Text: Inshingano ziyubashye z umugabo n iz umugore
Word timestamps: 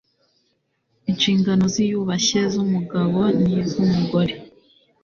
Inshingano 1.09 1.65
ziyubashye 1.73 2.39
z 2.53 2.55
umugabo 2.65 3.19
n 3.41 3.43
iz 3.59 3.71
umugore 3.83 4.33